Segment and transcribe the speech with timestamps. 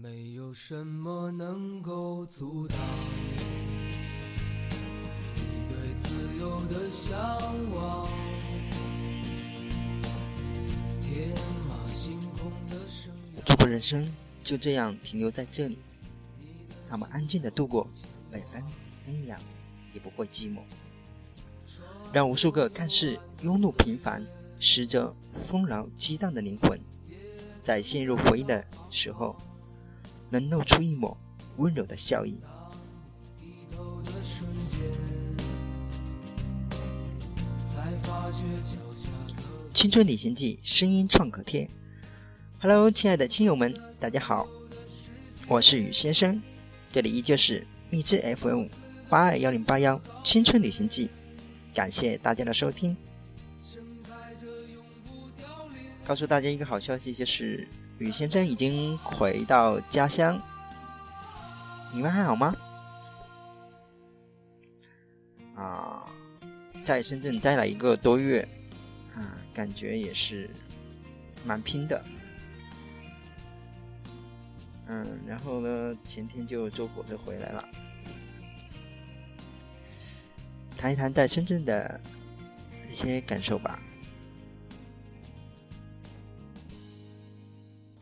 [0.00, 2.78] 没有什么能够阻挡
[5.34, 7.18] 你对自由的向
[7.72, 8.08] 往。
[11.00, 11.36] 天
[11.68, 13.50] 马行空的生涯。
[13.50, 14.08] 如果人生
[14.44, 15.76] 就这样停留在这里，
[16.88, 17.84] 那么安静的度过
[18.30, 18.62] 每分
[19.04, 19.36] 每秒，
[19.92, 20.60] 也不会寂寞。
[22.12, 24.24] 让无数个看似庸碌平凡、
[24.60, 25.12] 实则
[25.44, 26.80] 丰饶激荡的灵魂，
[27.64, 29.34] 在陷入回忆的时候，
[30.30, 31.16] 能露出一抹
[31.56, 32.40] 温柔的笑意。
[39.72, 41.68] 青春旅行记声音创可贴。
[42.60, 44.48] Hello，亲爱的亲友们，大家好，
[45.46, 46.42] 我是雨先生，
[46.90, 48.66] 这里依旧是荔枝 FM
[49.08, 51.10] 八二幺零八幺青春旅行记，
[51.72, 52.96] 感谢大家的收听。
[56.04, 60.40] 告诉大家一个好消息，就是雨先生已经回到家乡，
[61.92, 62.54] 你们还好吗？
[65.56, 66.06] 啊，
[66.84, 68.46] 在深圳待了一个多月，
[69.16, 70.48] 啊，感觉也是
[71.44, 72.04] 蛮拼的。
[74.86, 77.68] 嗯，然后呢，前天就坐火车回来了。
[80.76, 82.00] 谈一谈在深圳的
[82.88, 83.80] 一些感受吧。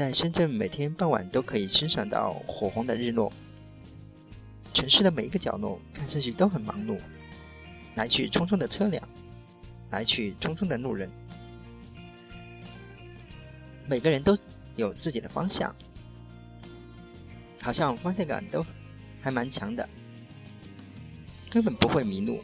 [0.00, 3.30] 在深圳，每天傍晚都可以欣赏到火红的日落。
[4.72, 6.98] 城市的每一个角落看上去都很忙碌，
[7.96, 9.06] 来去匆匆的车辆，
[9.90, 11.10] 来去匆匆的路人，
[13.86, 14.34] 每个人都
[14.74, 15.76] 有自己的方向，
[17.60, 18.64] 好像方向感都
[19.20, 19.86] 还蛮强的，
[21.50, 22.40] 根本不会迷路。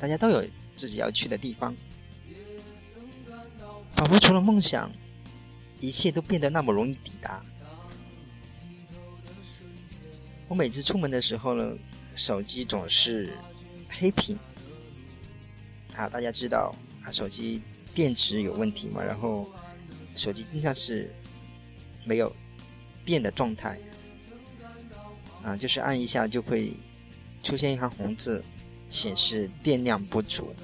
[0.00, 0.42] 大家都有
[0.74, 1.76] 自己要去的地方，
[3.92, 4.90] 仿佛除了梦想，
[5.80, 7.42] 一切都变得那么容易抵达。
[10.48, 11.76] 我每次出门的时候呢，
[12.16, 13.36] 手机总是
[13.88, 14.38] 黑屏。
[15.94, 17.60] 啊，大家知道啊，手机
[17.94, 19.48] 电池有问题嘛，然后
[20.14, 21.12] 手机经常是
[22.04, 22.34] 没有
[23.04, 23.78] 电的状态。
[25.42, 26.72] 啊，就是按一下就会
[27.42, 28.42] 出现一行红字，
[28.88, 30.54] 显示电量不足。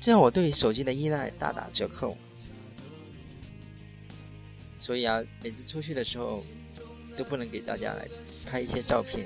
[0.00, 2.16] 这样我对手机的依赖大打折扣。
[4.84, 6.44] 所以啊，每次出去的时候。
[7.16, 8.08] 都不能给大家来
[8.44, 9.24] 拍一些照片，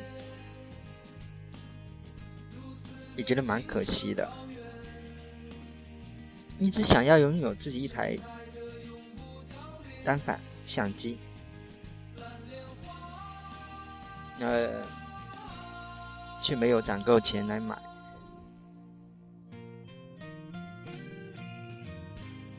[3.17, 4.31] 也觉得蛮可惜的。
[6.59, 8.15] 一直想要拥有自己一台
[10.05, 11.17] 单反相机，
[14.39, 14.85] 呃，
[16.43, 17.75] 却没有攒够钱来买。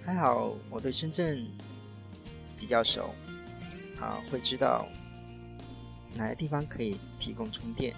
[0.04, 1.46] 还好我对深圳
[2.60, 3.16] 比较熟，
[4.00, 4.88] 啊，会知道。
[6.16, 7.96] 哪个地方可以提供充电？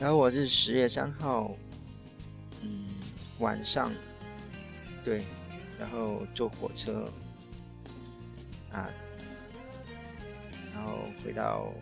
[0.00, 1.54] 然后我是十月三号，
[2.60, 2.88] 嗯，
[3.38, 3.92] 晚上，
[5.04, 5.24] 对，
[5.78, 7.08] 然后坐火车，
[8.72, 8.88] 啊，
[10.72, 11.72] 然后回到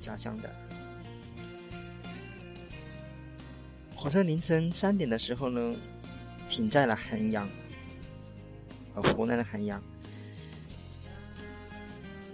[0.00, 0.59] 家乡的。
[4.00, 5.76] 火车凌晨三点的时候呢。
[6.48, 7.48] 停在了衡阳，
[8.96, 9.80] 呃，湖南的衡阳。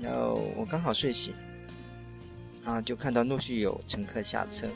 [0.01, 1.35] 然后我刚好睡醒，
[2.65, 4.71] 啊，就看到陆续有乘客下车。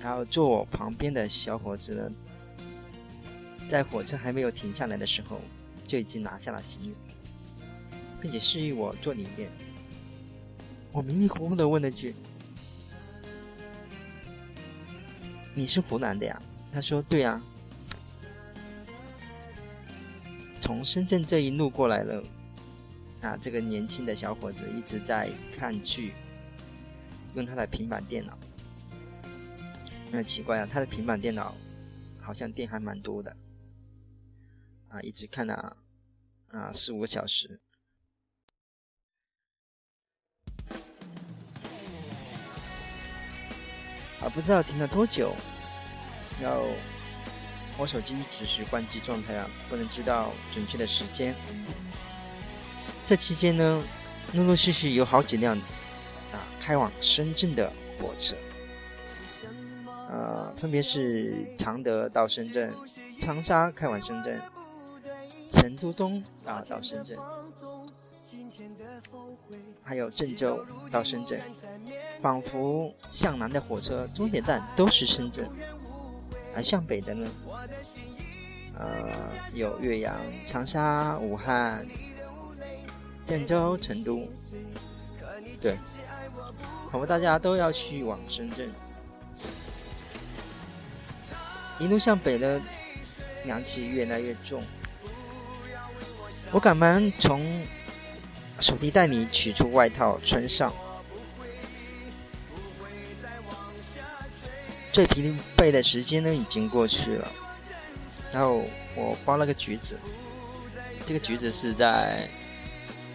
[0.00, 2.10] 然后坐我旁边的小伙子呢，
[3.68, 5.42] 在火车还没有停下来的时候，
[5.86, 6.94] 就已经拿下了行李，
[8.18, 9.50] 并且示意我坐里面。
[10.90, 12.14] 我迷迷糊糊的问了句
[15.54, 16.42] ：“你是湖南的呀？”
[16.72, 17.40] 他说：“对啊，
[20.60, 22.24] 从深圳这一路过来了。
[23.22, 26.12] 啊，这个年轻的小伙子一直在看剧，
[27.34, 28.38] 用他的平板电脑。
[30.10, 31.54] 那奇怪啊，他的平板电脑
[32.20, 33.34] 好像电还蛮多的。
[34.88, 35.76] 啊，一直看了
[36.48, 37.60] 啊四五个小时。
[44.24, 45.34] 啊，不知道停了多久。”
[46.40, 46.64] 然后
[47.78, 51.34] 我手机一直是关机状态啊，不能知道准确的时间。
[53.06, 53.82] 这期间呢，
[54.32, 55.56] 陆陆续续有好几辆
[56.32, 58.34] 啊开往深圳的火车，
[60.10, 62.74] 呃，分别是常德到深圳、
[63.20, 64.40] 长沙开往深圳、
[65.50, 67.18] 成都东啊到深圳，
[69.82, 71.40] 还有郑州到深圳，
[72.20, 75.48] 仿佛向南的火车终点站都是深圳，
[76.54, 77.28] 而向北的呢，
[78.78, 79.10] 呃，
[79.52, 80.16] 有岳阳、
[80.46, 81.86] 长沙、武汉、
[83.26, 84.26] 郑州、成都，
[85.60, 85.76] 对，
[86.90, 88.70] 仿佛大家都要去往深圳。
[91.78, 92.60] 一路向北的
[93.44, 94.62] 凉气越来越重，
[96.52, 97.64] 我赶忙从
[98.64, 100.74] 手提袋里取出外套穿上。
[104.90, 107.30] 最疲惫的时间呢已经过去了，
[108.32, 108.64] 然后
[108.96, 109.98] 我包了个橘子，
[111.04, 112.26] 这个橘子是在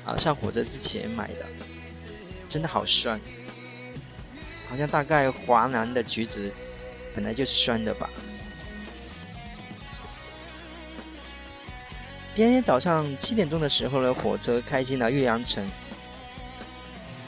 [0.06, 1.48] 啊上火车之前买的，
[2.48, 3.20] 真的好酸，
[4.70, 6.54] 好像大概华南的橘子
[7.16, 8.08] 本来就是酸的吧。
[12.36, 15.70] 第二天早上七点钟的时候呢，火车开进了岳阳城，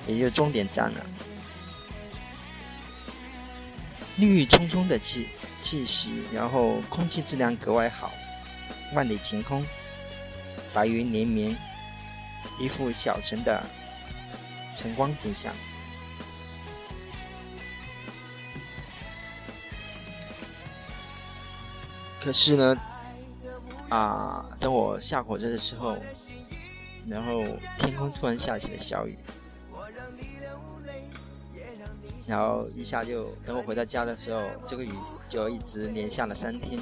[0.08, 1.06] 也就终点站了。
[4.18, 5.28] 绿葱葱的气
[5.60, 8.12] 气息，然后空气质量格外好，
[8.94, 9.66] 万里晴空，
[10.74, 11.58] 白云连绵，
[12.60, 13.62] 一副小城的
[14.76, 15.54] 晨光景象。
[22.20, 22.78] 可是呢？
[23.92, 24.46] 啊！
[24.58, 25.98] 等我下火车的时候，
[27.06, 27.44] 然后
[27.78, 29.18] 天空突然下起了小雨，
[32.26, 34.94] 然后一下就等我回到家的时候，这个雨
[35.28, 36.80] 就一直连下了三天。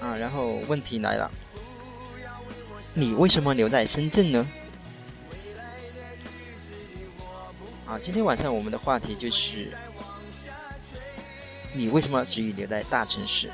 [0.00, 0.14] 啊！
[0.16, 1.28] 然后问题来了，
[2.94, 4.48] 你为什么留在深圳呢？
[7.86, 7.98] 啊！
[7.98, 9.76] 今天晚上我们的话题就是。
[11.74, 13.50] 你为什么执意留在大城市？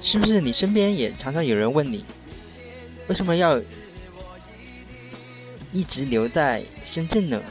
[0.00, 2.04] 是不是你身边也常常有人问你，
[3.08, 3.60] 为什么要
[5.72, 7.42] 一直留在深圳呢？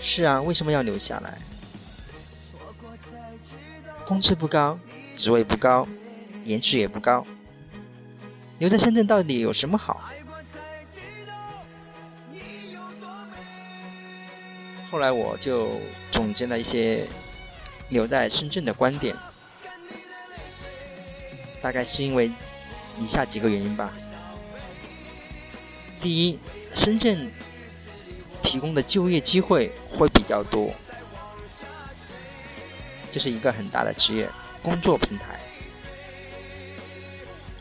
[0.00, 1.38] 是啊，为什么要留下来？
[4.06, 4.78] 工资不高，
[5.16, 5.88] 职位不高，
[6.44, 7.26] 颜值也不高，
[8.58, 10.10] 留在深圳到底有什么好？
[14.94, 15.80] 后来我就
[16.12, 17.04] 总结了一些
[17.88, 19.12] 留在深圳的观点，
[21.60, 22.30] 大概是因为
[23.00, 23.92] 以下几个原因吧。
[26.00, 26.38] 第一，
[26.76, 27.28] 深圳
[28.40, 30.72] 提供的就业机会会比较多，
[33.10, 34.28] 这是一个很大的职业
[34.62, 35.40] 工作平台。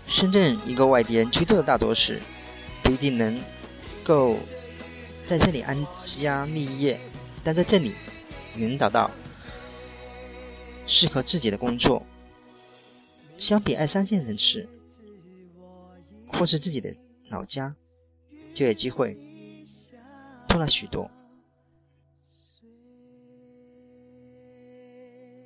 [0.06, 2.22] 深圳一个外地人去的大多是
[2.84, 3.42] 不一定能
[4.04, 4.38] 够
[5.26, 7.02] 在这里安家立业。
[7.44, 7.94] 但在这里，
[8.56, 9.12] 你能找到
[10.86, 12.02] 适合自己的工作。
[13.38, 14.70] 相比二三线城市，
[16.28, 16.96] 或是自己的
[17.28, 17.76] 老家，
[18.54, 19.18] 就业机会
[20.48, 21.12] 多了许多。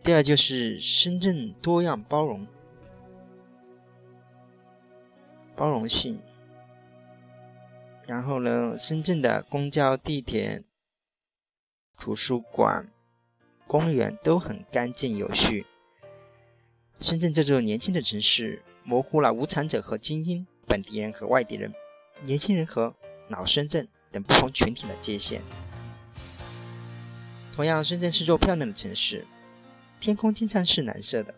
[0.04, 2.46] 第二就是深圳多样包容，
[5.56, 6.20] 包容性。
[8.06, 10.64] 然后呢，深圳的公交、地铁。
[11.98, 12.90] 图书馆、
[13.66, 15.66] 公园都很干净有序。
[17.00, 21.74] 深圳这座年轻的城市，模糊了无产者和精英、本地人和外地人、
[22.24, 22.96] 年轻人和
[23.28, 25.42] 老深圳等不同群体的界限。
[27.52, 29.26] 同样，深圳是座漂亮的城市，
[30.00, 31.34] 天空经常是蓝色的，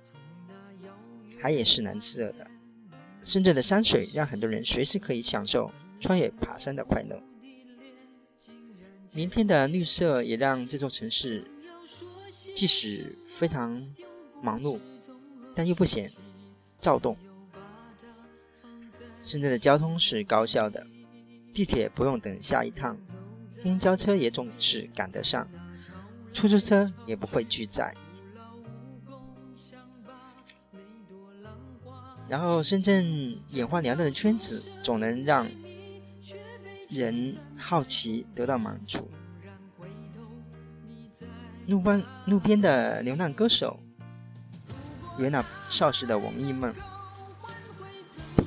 [1.42, 2.46] 海也是蓝色的。
[3.24, 7.22] 深圳的山水让很多人随时可以享受穿越爬山的快乐。
[9.14, 11.44] 鳞片的绿色也让这座城市，
[12.54, 13.86] 即使非常
[14.42, 14.80] 忙碌，
[15.56, 16.12] 但又不显
[16.80, 17.18] 躁动。
[19.24, 20.86] 深圳的交通是高效的，
[21.54, 22.98] 地铁不用等下一趟，
[23.64, 25.50] 公交车也总是赶得上，
[26.34, 27.96] 出租车也不会拒载。
[32.28, 35.50] 然后，深圳眼花缭乱的圈子，总能让。
[36.90, 39.08] 人好奇得到满足。
[41.68, 43.80] 路边路边的流浪歌手，
[45.20, 46.74] 圆了少时的文艺梦。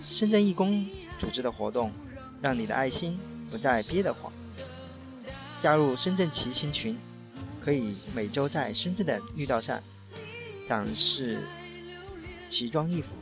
[0.02, 0.84] 深圳义工
[1.20, 1.92] 组织的活动，
[2.40, 3.16] 让你的爱心
[3.48, 4.32] 不再憋得慌。
[5.60, 6.98] 加入深圳骑行群，
[7.60, 9.80] 可以每周在深圳的绿道上
[10.66, 11.38] 展示
[12.48, 13.14] 奇装异服。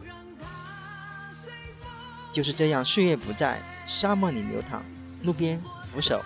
[2.32, 4.82] 就是这样，岁月不在沙漠里流淌。
[5.22, 6.22] 路边扶手，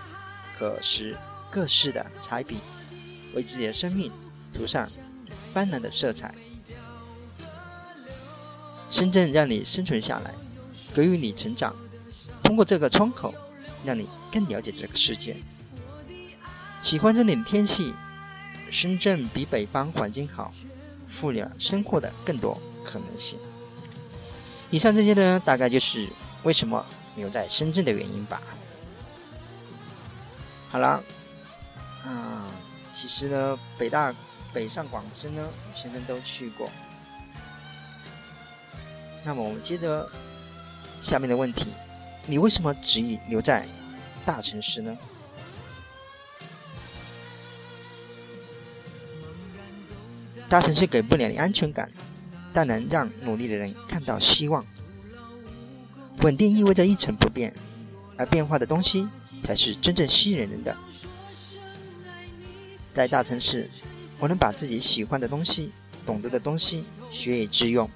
[0.57, 1.17] 可拾
[1.51, 2.59] 各式的彩笔，
[3.35, 4.11] 为自己的生命
[4.53, 4.89] 涂上
[5.53, 6.35] 斑斓的色彩。
[8.89, 10.33] 深圳让你生存下来，
[10.95, 11.75] 给予你成长。
[12.43, 13.35] 通过这个窗口，
[13.85, 15.37] 让你更了解这个世界。
[16.81, 17.95] 喜欢这里的天气，
[18.71, 20.53] 深圳比北方环境好，
[21.09, 23.39] 赋予了生活的更多可能性。
[24.71, 26.09] 以上这些呢，大概就是
[26.43, 26.85] 为什么
[27.17, 28.41] 留在深圳的原因吧。
[30.75, 31.01] 好了，
[32.03, 32.51] 啊，
[32.93, 34.13] 其实呢，北大、
[34.53, 36.69] 北上广深呢，学生都去过。
[39.23, 40.11] 那么我们接着
[41.01, 41.69] 下面的问题：
[42.27, 43.65] 你为什么执意留在
[44.27, 44.99] 大城市呢？
[50.49, 51.89] 大城市给不了你安全感，
[52.53, 54.67] 但能让努力的人看到希望。
[56.19, 57.55] 稳定意味着一成不变，
[58.17, 59.09] 而变化的东西
[59.43, 60.77] 才是真正吸引人的。
[62.93, 63.69] 在大城市，
[64.19, 65.73] 我能把自己喜欢的东西、
[66.07, 67.91] 懂得的东西学以致用。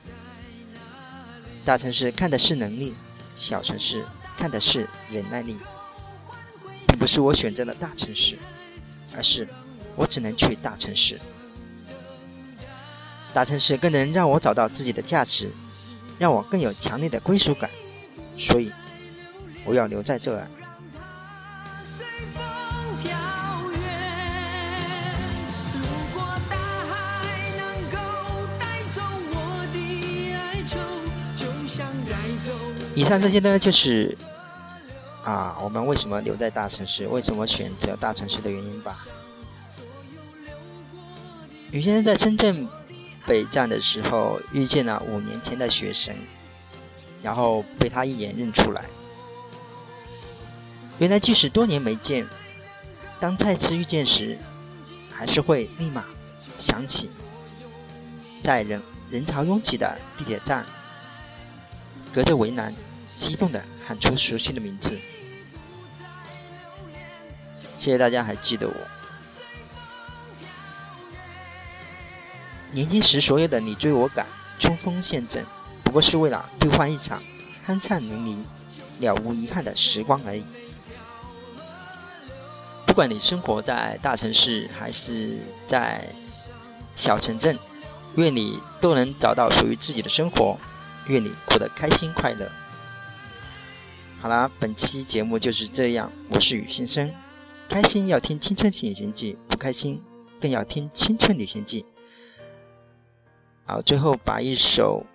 [1.65, 2.95] 大城市看的是能力，
[3.37, 4.05] 小城市
[4.37, 5.57] 看的是忍耐力。
[6.89, 8.39] 并不是我选择了大城市，
[9.15, 9.47] 而是
[9.95, 11.21] 我只能去大城市。
[13.33, 15.51] 大城市更能让我找到自己的价值，
[16.19, 17.71] 让我更有强烈的归属感。
[18.37, 18.73] 所以，
[19.69, 20.49] 我要留在这儿。
[32.95, 34.17] 以上这些呢，就是
[35.23, 39.07] 啊，我们为什么留在大城市，为什么选择大城市的原因吧。
[41.71, 42.67] 雨先生在深圳
[43.27, 46.17] 北站的时候，遇见了五年前的学生，
[47.23, 48.87] 然后被他一眼认出来。
[50.99, 52.27] 原来，即使多年没见，
[53.21, 54.39] 当再次遇见时，
[55.13, 56.05] 还是会立马
[56.59, 57.11] 想起，
[58.43, 60.65] 在人人潮拥挤的地铁站，
[62.13, 62.75] 隔着围栏。
[63.17, 64.97] 激动的喊出熟悉的名字，
[67.77, 68.75] 谢谢大家还记得我。
[72.71, 74.25] 年轻时所有的你追我赶、
[74.61, 75.45] 冲锋陷阵，
[75.83, 77.21] 不过是为了兑换一场
[77.67, 78.45] 酣畅淋漓、
[79.01, 80.45] 了无遗憾的时光而已。
[82.99, 85.37] 不管你生活在大城市还是
[85.69, 86.13] 在
[86.97, 87.57] 小城镇，
[88.17, 90.59] 愿你都能找到属于自己的生活，
[91.07, 92.51] 愿你过得开心快乐。
[94.21, 96.11] 好啦，本期节目就是这样。
[96.29, 97.15] 我是雨先生，
[97.69, 100.03] 开心要听《青春旅行记》，不开心
[100.41, 101.83] 更要听《青春旅行记》。
[103.65, 105.07] 好，最后把一首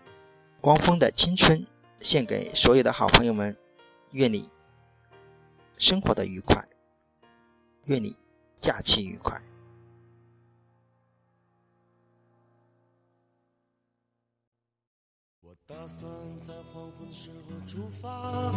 [0.62, 1.60] 汪峰的《青春》
[2.00, 3.58] 献给所有的好朋友们，
[4.12, 4.48] 愿你
[5.78, 6.66] 生活的愉快，
[7.86, 8.16] 愿你
[8.62, 9.40] 假期愉快。
[15.66, 16.12] 打算
[16.42, 18.54] 在黄昏时候出发，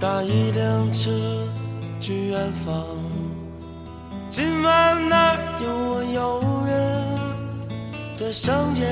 [0.00, 1.10] 搭一辆车
[2.00, 2.86] 去远方。
[4.30, 8.84] 今晚那儿有我诱人的香烟。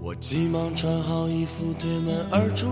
[0.00, 2.68] 我急忙穿好衣服，推门而出，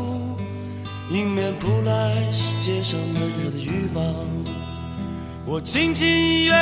[1.11, 4.05] 迎面扑来是街上闷热的欲望。
[5.47, 6.55] 我轻轻一跃，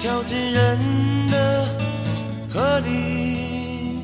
[0.00, 0.78] 跳进人
[1.30, 1.64] 的
[2.52, 4.00] 河里。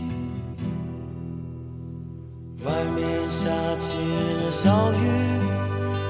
[2.64, 5.04] 外面下起了小雨，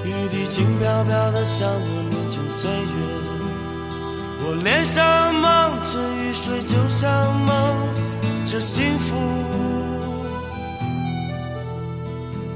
[0.04, 2.76] 雨滴轻飘飘的，像我年轻岁月。
[4.44, 9.16] 我脸上蒙着雨水，就像蒙着幸福。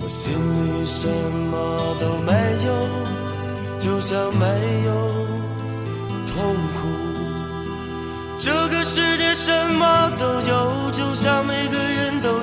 [0.07, 1.09] 我心里什
[1.51, 2.33] 么都没
[2.65, 2.71] 有，
[3.81, 4.47] 就像没
[4.85, 4.93] 有
[6.29, 6.87] 痛苦。
[8.39, 12.36] 这个世界什么都有，就像每个人都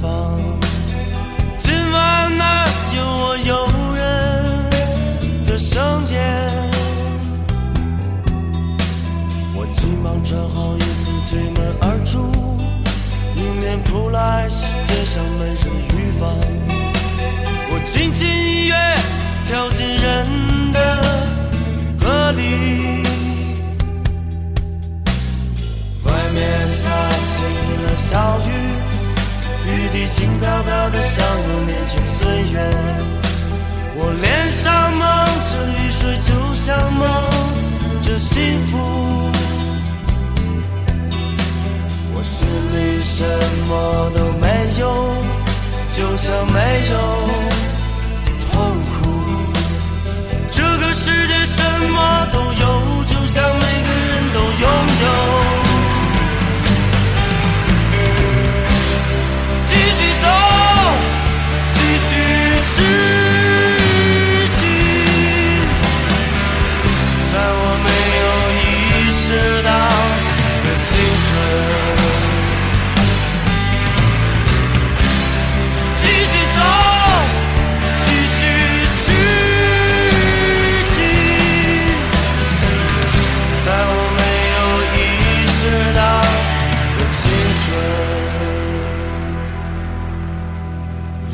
[0.00, 0.38] 方。
[1.56, 2.66] 今晚那
[2.96, 4.00] 有我诱人
[5.46, 6.18] 的声线？
[9.54, 12.18] 我急忙穿好衣服，推门而出，
[13.36, 16.34] 迎面扑来是街上闷热雨房。
[17.72, 18.74] 我轻轻一跃，
[19.44, 20.78] 跳进人的
[22.00, 22.40] 河里。
[26.04, 26.90] 外面下
[27.22, 27.42] 起
[27.84, 28.89] 了小雨。
[29.70, 32.58] 雨滴轻飘飘的，像我年轻岁月。
[33.96, 35.02] 我脸上蒙
[35.44, 37.02] 着雨水，就像蒙
[38.02, 38.78] 着幸福。
[42.14, 43.24] 我心里什
[43.68, 44.46] 么都没
[44.80, 44.82] 有，
[45.90, 46.58] 就像没
[46.90, 46.94] 有
[48.50, 48.52] 痛
[48.92, 48.98] 苦。
[50.50, 54.68] 这个世界什么都有，就像每个人都拥
[55.02, 55.69] 有。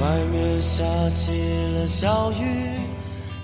[0.01, 1.33] 外面下起
[1.75, 2.81] 了小雨，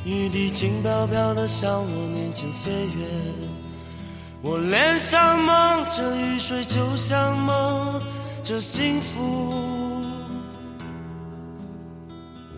[0.04, 3.06] 雨滴轻飘飘的，像我年轻岁月。
[4.42, 8.00] 我脸上蒙着雨水，就像蒙
[8.42, 9.62] 着幸福。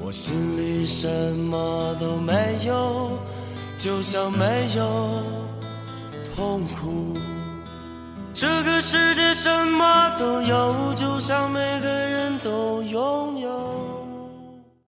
[0.01, 2.33] 我心里什么都没
[2.67, 3.11] 有，
[3.79, 5.23] 就像没有
[6.35, 7.17] 痛苦。
[8.35, 13.84] 这个世界什么都有，就像每个人都拥有